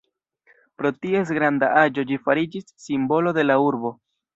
[0.81, 3.99] Pro ties granda aĝo ĝi fariĝis simbolo de la urbo.